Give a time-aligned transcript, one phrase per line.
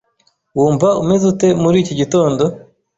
[0.57, 2.43] Wumva umeze ute muri iki gitondo?